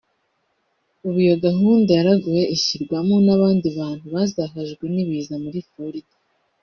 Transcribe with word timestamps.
ubu 1.05 1.17
iyo 1.25 1.35
gahunda 1.45 1.89
yaraguwe 1.97 2.43
ishyirwamo 2.55 3.15
n’abandi 3.25 3.67
bantu 3.79 4.05
bazahajwe 4.13 4.85
n’ibiza 4.93 5.35
muri 5.43 5.59
Florida 5.69 6.15